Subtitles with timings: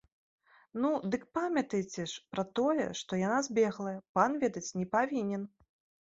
[0.83, 5.45] Ну, дык памятайце ж, пра тое, што яна збеглая, пан ведаць не павінен!